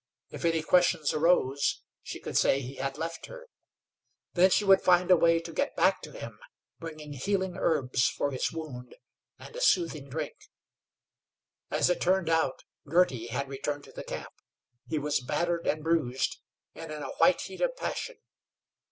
If 0.31 0.45
any 0.45 0.63
questions 0.63 1.13
arose, 1.13 1.83
she 2.01 2.19
could 2.19 2.35
say 2.35 2.59
he 2.59 2.77
had 2.77 2.97
left 2.97 3.27
her. 3.27 3.45
Then 4.33 4.49
she 4.49 4.65
would 4.65 4.81
find 4.81 5.11
a 5.11 5.15
way 5.15 5.39
to 5.39 5.53
get 5.53 5.75
back 5.75 6.01
to 6.01 6.11
him, 6.11 6.39
bringing 6.79 7.13
healing 7.13 7.55
herbs 7.55 8.07
for 8.09 8.31
his 8.31 8.51
wound 8.51 8.95
and 9.37 9.55
a 9.55 9.61
soothing 9.61 10.09
drink. 10.09 10.33
As 11.69 11.87
it 11.91 12.01
turned 12.01 12.29
out 12.31 12.63
Girty 12.87 13.27
had 13.27 13.47
returned 13.47 13.83
to 13.83 13.91
the 13.91 14.03
camp. 14.03 14.33
He 14.89 14.97
was 14.97 15.19
battered 15.19 15.67
and 15.67 15.83
bruised, 15.83 16.39
and 16.73 16.91
in 16.91 17.03
a 17.03 17.13
white 17.19 17.41
heat 17.41 17.61
of 17.61 17.75
passion. 17.77 18.15